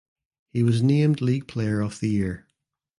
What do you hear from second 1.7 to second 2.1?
of the